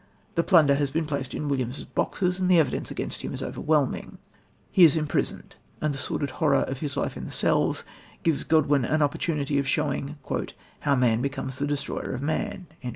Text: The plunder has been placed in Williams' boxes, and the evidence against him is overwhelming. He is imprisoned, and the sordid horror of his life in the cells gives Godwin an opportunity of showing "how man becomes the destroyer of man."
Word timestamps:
The 0.33 0.41
plunder 0.41 0.73
has 0.73 0.89
been 0.89 1.05
placed 1.05 1.35
in 1.35 1.47
Williams' 1.47 1.85
boxes, 1.85 2.39
and 2.39 2.49
the 2.49 2.57
evidence 2.57 2.89
against 2.89 3.21
him 3.21 3.35
is 3.35 3.43
overwhelming. 3.43 4.17
He 4.71 4.83
is 4.83 4.97
imprisoned, 4.97 5.53
and 5.79 5.93
the 5.93 5.99
sordid 5.99 6.31
horror 6.41 6.63
of 6.63 6.79
his 6.79 6.97
life 6.97 7.15
in 7.15 7.25
the 7.25 7.31
cells 7.31 7.83
gives 8.23 8.43
Godwin 8.43 8.83
an 8.83 9.03
opportunity 9.03 9.59
of 9.59 9.67
showing 9.67 10.17
"how 10.79 10.95
man 10.95 11.21
becomes 11.21 11.57
the 11.59 11.67
destroyer 11.67 12.13
of 12.15 12.23
man." 12.23 12.65